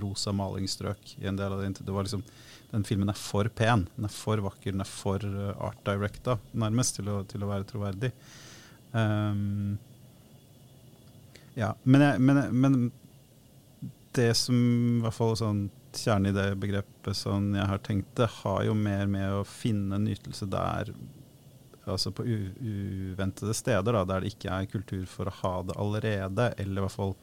[0.02, 1.78] rosa malingsstrøk i en del av det.
[1.80, 2.26] det var liksom
[2.72, 6.36] den filmen er for pen, den er for vakker, den er for uh, art directa,
[6.52, 8.12] nærmest, til å, til å være troverdig.
[8.92, 9.78] Um,
[11.58, 12.76] ja, men, jeg, men, men,
[14.18, 18.30] det som i hvert fall sånn kjernen i det begrepet som jeg har tenkt det,
[18.42, 20.92] har jo mer med å finne nytelse der
[21.88, 26.50] altså på uventede steder, da, der det ikke er kultur for å ha det allerede.
[26.60, 27.16] Eller i hvert fall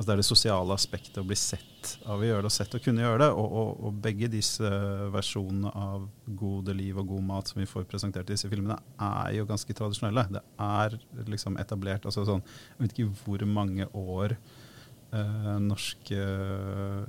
[0.00, 2.76] altså det er det sosiale aspektet å bli sett av å gjøre det, og sett
[2.76, 3.28] å kunne gjøre det.
[3.36, 4.70] Og, og, og, begge disse
[5.12, 6.06] versjonene av
[6.40, 9.76] gode liv og god mat som vi får presentert i disse filmene, er jo ganske
[9.76, 10.24] tradisjonelle.
[10.38, 10.96] Det er
[11.28, 12.44] liksom etablert altså sånn,
[12.78, 14.38] Jeg vet ikke hvor mange år
[15.16, 17.02] eh, norske eh,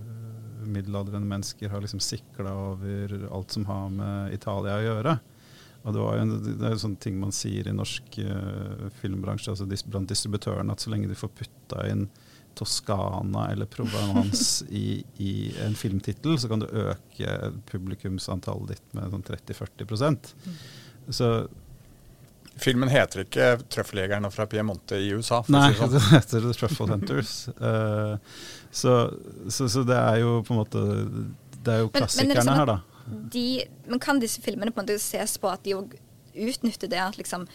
[0.61, 5.19] middelaldrende mennesker har liksom sikla over alt som har med Italia å gjøre.
[5.81, 9.65] Og det, en, det er jo sånne ting man sier i norsk uh, filmbransje, altså
[9.65, 12.05] dis, blant distributørene, at så lenge de får putta inn
[12.53, 15.33] Toskana eller Provence i, i,
[15.65, 17.33] en filmtittel, så kan du øke
[17.71, 20.59] publikumsantallet ditt med sånn 30-40 mm.
[21.09, 21.31] Så
[22.59, 25.41] Filmen heter ikke 'Trøffeljegerne fra Piemonte' i USA.
[25.51, 25.93] Nei, si sånn.
[25.95, 27.35] det heter 'The Truffle Hunters'.
[27.61, 28.17] uh,
[28.71, 28.95] så,
[29.49, 30.83] så, så, det er jo på en måte
[31.61, 32.77] Det er jo klassikerne men, men her, da.
[33.33, 33.45] De,
[33.87, 37.47] men kan disse filmene på en måte ses på at de utnytter det at liksom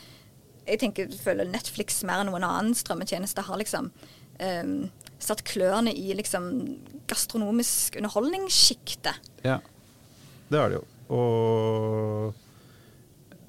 [0.67, 4.73] Jeg tenker, føler Netflix mer enn noen annen strømmetjeneste har liksom um,
[5.23, 6.49] satt klørne i liksom
[7.07, 9.31] gastronomisk underholdningssjiktet.
[9.47, 9.61] Ja,
[10.51, 10.83] det har de jo.
[11.15, 12.35] Og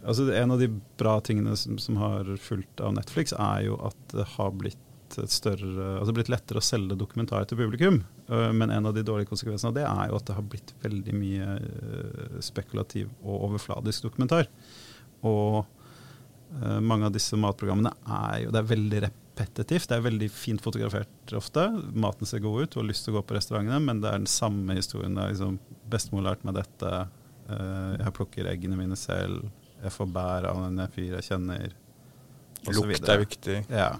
[0.08, 3.98] Altså, en av de bra tingene som, som, har fulgt av Netflix, er jo at
[4.13, 4.84] det har blitt,
[5.32, 8.02] større, altså blitt lettere å selge dokumentarer til publikum.
[8.32, 10.74] Uh, men en av de dårlige konsekvensene av det er jo at det har blitt
[10.84, 14.48] veldig mye uh, spekulativ og overfladisk dokumentar.
[15.28, 19.91] Og uh, mange av disse matprogrammene er jo det er veldig repetitivt.
[19.91, 21.67] Det er veldig fint fotografert ofte.
[21.96, 24.24] Maten ser god ut, du har lyst til å gå på restaurantene, men det er
[24.24, 25.20] den samme historien.
[25.20, 26.98] Det er liksom, Bestemor lærte meg dette,
[27.48, 29.46] jeg plukker eggene mine selv
[29.84, 31.76] jeg får bær av en fyr jeg kjenner.
[32.68, 33.60] Lukt er viktig.
[33.72, 33.92] Ja.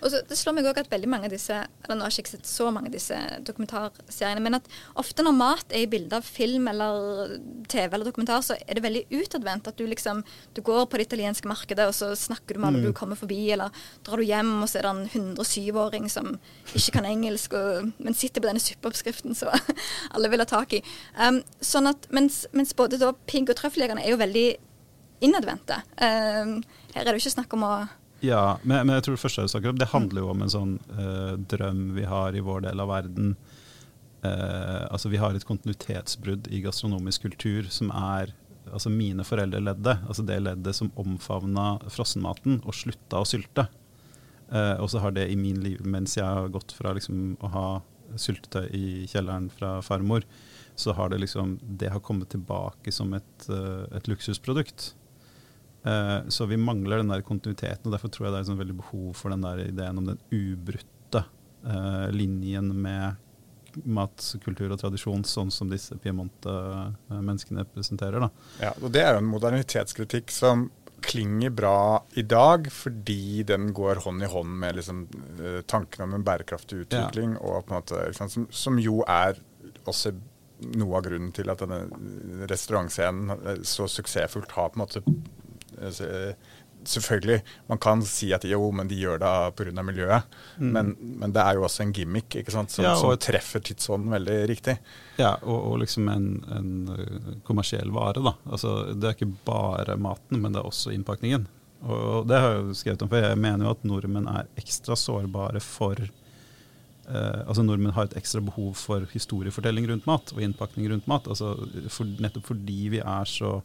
[0.00, 2.24] Og så, Det slår meg òg at veldig mange av disse eller nå har jeg
[2.24, 4.68] ikke sett så mange av disse dokumentarseriene, men at
[5.00, 7.34] ofte når mat er i bilde av film eller
[7.70, 9.68] TV eller dokumentar, så er det veldig utadvendt.
[9.68, 10.22] At du liksom
[10.56, 12.86] du går på det italienske markedet, og så snakker du med alle mm.
[12.88, 13.74] du kommer forbi, eller
[14.06, 16.32] drar du hjem, og så er det en 107-åring som
[16.70, 19.52] ikke kan engelsk, og, men sitter på denne suppeoppskriften så
[20.14, 20.84] alle vil ha tak i.
[21.18, 24.48] Um, sånn at, mens, mens både da Pigg og Trøffeljegerne er jo veldig
[25.24, 25.80] innadvendte.
[26.00, 26.60] Uh,
[26.94, 27.72] her er det jo ikke snakk om å
[28.24, 30.52] Ja, men, men jeg tror det første du snakker om, det handler jo om en
[30.52, 33.34] sånn uh, drøm vi har i vår del av verden.
[34.24, 38.34] Uh, altså Vi har et kontinuitetsbrudd i gastronomisk kultur som er
[38.70, 39.96] altså mine foreldre ledde.
[40.06, 43.66] Altså det leddet som omfavna frossenmaten og slutta å sylte.
[44.50, 47.52] Uh, og så har det i min liv, mens jeg har gått fra liksom å
[47.54, 47.66] ha
[48.18, 50.24] syltetøy i kjelleren fra farmor,
[50.74, 53.48] så har det liksom Det har kommet tilbake som et,
[53.94, 54.94] et luksusprodukt.
[55.80, 58.78] Uh, så vi mangler den der kontinuiteten, og derfor tror jeg det er sånn veldig
[58.82, 61.24] behov for den der ideen om den ubrutte
[61.64, 63.26] uh, linjen med
[63.86, 68.26] matkultur og tradisjon, sånn som disse Piemonte-menneskene presenterer.
[68.26, 68.30] Da.
[68.66, 70.68] Ja, og Det er jo en modernitetskritikk som
[71.00, 75.06] klinger bra i dag fordi den går hånd i hånd med liksom,
[75.40, 77.40] uh, tanken om en bærekraftig utvikling, ja.
[77.40, 79.40] og på en måte, liksom, som, som, jo er
[79.88, 80.12] også
[80.76, 85.00] noe av grunnen til at denne restaurantscenen eh, så suksessfullt har på en måte
[86.84, 89.82] selvfølgelig, man kan si at jo, men de gjør det pga.
[89.84, 90.38] miljøet.
[90.58, 90.70] Mm.
[90.72, 93.62] Men, men, det er jo også en gimmick ikke sant, som, ja, og, som treffer
[93.64, 94.76] tidsånden veldig riktig.
[95.20, 98.22] Ja, og, og liksom en, en, eh, kommersiell vare.
[98.24, 98.34] da.
[98.50, 101.48] Altså, Det er ikke bare maten, men det er også innpakningen.
[101.80, 104.96] Og det har jeg jo skrevet om, for jeg mener jo at nordmenn er ekstra
[105.00, 110.90] sårbare for eh, altså Nordmenn har et ekstra behov for historiefortelling rundt mat og innpakning
[110.92, 111.28] rundt mat.
[111.28, 111.54] altså
[111.88, 113.58] for, Nettopp fordi vi er så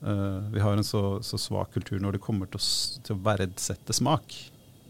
[0.00, 2.66] vi har en så, så, svak kultur når det kommer til å,
[3.02, 4.36] til å verdsette smak.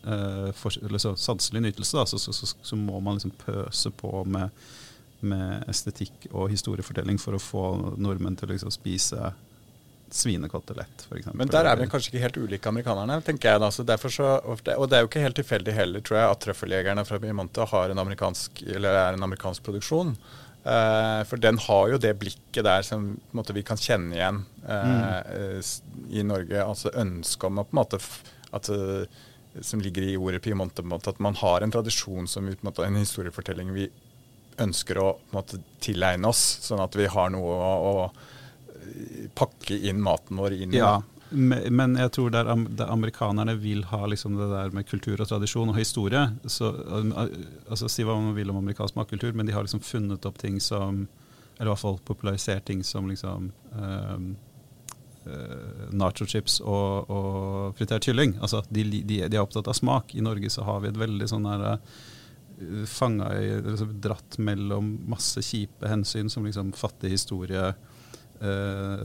[0.04, 4.22] Uh, for, eller så sanselig nytelse, da, så, så, så, må man liksom pøse på
[4.30, 4.54] med,
[5.20, 7.64] med, estetikk og historiefortelling for å få
[7.98, 9.32] nordmenn til å liksom spise
[10.14, 11.32] svinekotelett, f.eks.
[11.36, 13.60] Men der er vi kanskje ikke helt ulike amerikanerne, tenker jeg.
[13.60, 17.04] da, så så, Og det er jo ikke helt tilfeldig heller, tror jeg, at trøffeljegerne
[17.04, 20.14] fra Piemonte har en amerikansk, eller er en amerikansk produksjon.
[20.64, 25.22] Uh, for den har jo det blikket der som måte, vi kan kjenne igjen uh,
[25.22, 26.10] mm.
[26.10, 26.64] i Norge.
[26.64, 28.02] Altså ønsket om å på en måte
[28.56, 28.70] at,
[29.64, 33.88] Som ligger i ordet Piemonte, at man har en tradisjon som måte, en historiefortelling vi
[34.58, 40.40] ønsker å måte, tilegne oss, sånn at vi har noe å, å pakke inn maten
[40.40, 40.80] vår inn i.
[40.80, 40.98] Ja.
[41.30, 42.48] Men jeg tror der,
[42.88, 46.70] amerikanerne vil ha liksom det der med kultur og tradisjon og historie så,
[47.68, 50.60] altså Si hva man vil om amerikansk matkultur, men de har liksom funnet opp ting
[50.60, 51.06] som
[51.58, 54.28] Eller i hvert fall popularisert ting som liksom um,
[55.26, 58.36] uh, nachochips og, og fritert kylling.
[58.38, 60.14] Altså, de, de, de, er opptatt av smak.
[60.14, 64.94] I Norge så har vi et veldig sånn der uh, fanga i liksom, Dratt mellom
[65.10, 67.72] masse kjipe hensyn som liksom fattig historie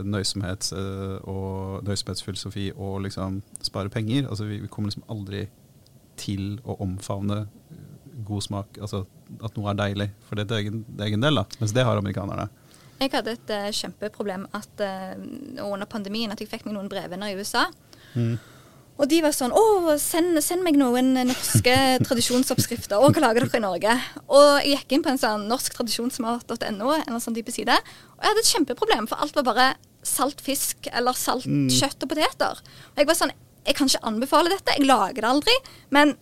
[0.06, 4.28] nøysomhet uh, og nøysomhetsfilosofi og liksom spare penger.
[4.28, 5.46] Altså vi, vi, kommer liksom aldri
[6.20, 7.44] til å omfavne
[8.24, 9.02] god smak, altså
[9.42, 11.44] at noe er deilig, for det er egen, egen del, da.
[11.58, 12.46] Mens det har amerikanerne.
[13.00, 14.84] Jeg hadde et uh, kjempeproblem at,
[15.58, 17.66] under pandemien at jeg fikk meg noen brevvenner i USA.
[18.14, 18.36] Mm.
[18.94, 19.62] Og de var sånn Å,
[20.00, 23.00] send, send meg noen norske tradisjonsoppskrifter.
[23.02, 23.96] Og hva lager dere i Norge?
[24.28, 27.74] Og jeg gikk inn på en sånn norsktradisjonsmat.no, en sånn type side.
[28.14, 29.72] Og jeg hadde et kjempeproblem, for alt var bare
[30.04, 31.66] salt fisk eller salt mm.
[31.72, 32.62] kjøtt og poteter.
[32.92, 34.76] Og jeg var sånn Jeg kan ikke anbefale dette.
[34.76, 35.58] Jeg lager det aldri.
[35.96, 36.14] Men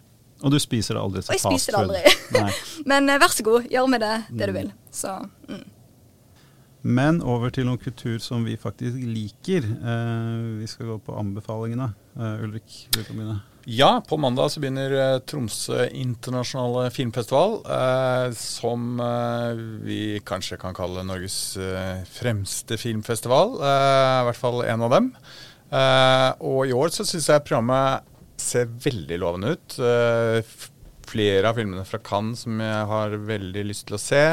[0.42, 2.42] Og du spiser det aldri Så Og jeg spiser det aldri.
[2.90, 4.58] men uh, vær så god, gjør med det det du mm.
[4.61, 4.74] vil.
[4.94, 5.16] Så
[5.50, 5.64] mm.
[6.83, 9.62] Men over til noen kultur som vi faktisk liker.
[9.62, 11.92] Eh, vi skal gå på anbefalingene.
[12.18, 13.38] Eh, Ulrik, du begynne?
[13.71, 17.61] Ja, på mandag så begynner eh, Tromsø internasjonale filmfestival.
[17.62, 23.55] Eh, som eh, vi kanskje kan kalle Norges eh, fremste filmfestival.
[23.62, 25.12] I hvert fall en av dem.
[26.42, 29.79] og i år så syns jeg programmet ser veldig lovende ut.
[31.07, 34.25] flere av filmene fra Cannes som jeg har veldig lyst til å se.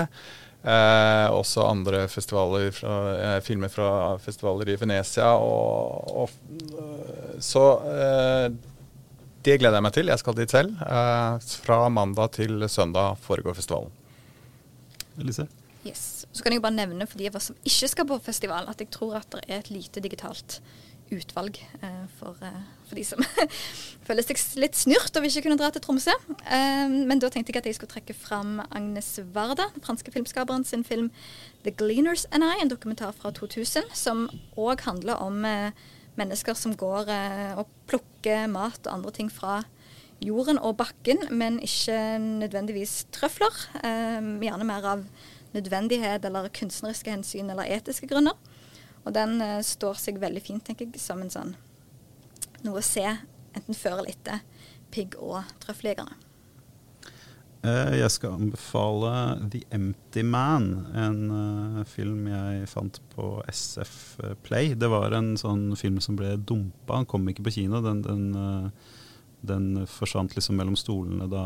[0.59, 5.29] Eh, også andre festivaler fra, eh, filmer fra festivaler i Venezia.
[5.39, 6.33] Og, og,
[6.75, 8.49] eh, så eh,
[9.45, 10.11] det gleder jeg meg til.
[10.11, 10.75] Jeg skal dit selv.
[10.83, 13.95] Eh, fra mandag til søndag foregår festivalen.
[15.19, 15.47] Elise?
[15.87, 16.25] Yes.
[16.33, 18.83] Så kan jeg bare nevne for de av oss som ikke skal på festival, at
[18.83, 20.59] jeg tror at det er et lite digitalt
[21.09, 23.21] utvalg eh, for, eh, for, de som
[24.07, 26.15] føler seg litt snurt og vil ikke kunne dra til Tromsø.
[26.43, 30.65] Eh, men da tenkte jeg at jeg skulle trekke fram Agnes Varda, den franske filmskaperen
[30.67, 31.09] sin film
[31.63, 35.45] 'The Gleaners and I', en dokumentar fra 2000, som òg handler om
[36.19, 37.07] mennesker som går
[37.55, 39.61] og plukker mat og andre ting fra
[40.19, 43.55] jorden og bakken, men ikke nødvendigvis trøfler.
[43.83, 45.05] gjerne mer av
[45.53, 48.37] nødvendighet eller kunstneriske hensyn eller etiske grunner.
[49.05, 51.55] Og den uh, står seg veldig fint, tenker jeg, som en sånn
[52.65, 54.41] noe å se enten før eller etter
[54.93, 56.17] pigg- og trøffeljegerne.
[57.59, 59.11] Uh, jeg skal anbefale
[59.51, 63.97] The Empty Man, en uh, film jeg fant på SF
[64.45, 64.77] Play.
[64.79, 67.83] Det var en sånn film som ble dumpa, den kom ikke på kino.
[67.83, 68.23] Den, den
[69.41, 71.43] den forsvant liksom mellom stolene da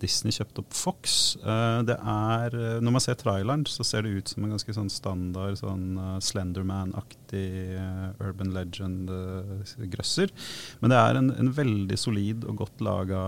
[0.00, 1.36] Disney kjøpte opp Fox.
[1.44, 4.74] Uh, det er, eh, Når man ser traileren, så ser det ut som en ganske
[4.74, 7.46] sånn standard sånn uh, Slenderman-aktig
[7.78, 10.34] uh, urban legend-grøsser.
[10.82, 13.20] Men det er en, en, veldig solid og godt laga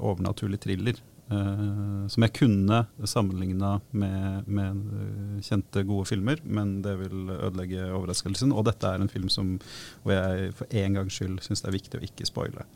[0.00, 0.98] overnaturlig thriller.
[2.10, 4.80] som jeg kunne sammenligna med, med,
[5.46, 8.50] kjente, gode filmer, men det vil ødelegge overraskelsen.
[8.50, 9.52] Og dette er en film som,
[10.02, 12.66] hvor jeg for en gangs skyld syns det er viktig å ikke spoile.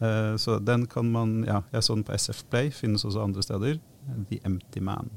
[0.00, 3.42] Uh, så den kan man Ja, jeg så den på SF Play, finnes også andre
[3.42, 3.80] steder.
[4.30, 5.10] The Empty Man.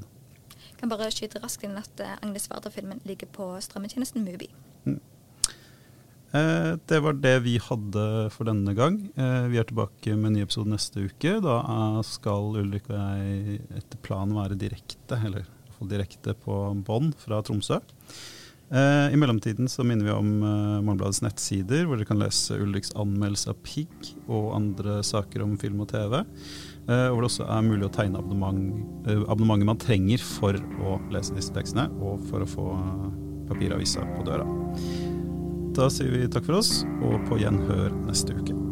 [0.70, 4.48] Jeg kan bare skyte raskt inn at uh, Agnes Warder-filmen ligger på strømmetjenesten Movie.
[4.84, 5.00] Mm.
[6.30, 9.00] Eh, det var det vi hadde for denne gang.
[9.18, 11.38] Eh, vi er tilbake med en ny episode neste uke.
[11.42, 11.56] Da
[12.06, 17.80] skal Ulrik og jeg etter planen være direkte, eller iallfall direkte på bånn fra Tromsø.
[18.70, 23.50] Eh, I mellomtiden så minner vi om Morgenbladets nettsider, hvor dere kan lese Ulriks anmeldelse
[23.50, 26.20] av Pigg og andre saker om film og TV.
[26.90, 31.36] Og hvor det også er mulig å tegne abonnement, abonnementet man trenger for å lese
[31.36, 32.66] disse tekstene, og for å få
[33.50, 34.48] papiravisa på døra.
[35.76, 38.69] Da sier vi takk for oss, og på gjenhør neste uke.